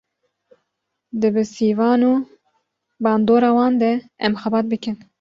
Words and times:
Di 1.19 1.27
bi 1.35 1.43
sîvan 1.53 2.01
û 2.09 2.11
bandora 3.03 3.51
wan 3.57 3.73
de 3.81 3.91
em 4.25 4.33
xebat 4.41 4.65
bikin 4.71 4.95